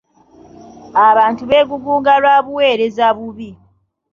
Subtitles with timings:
[1.07, 3.49] Abantu beegugunga lwa buweereza bubi.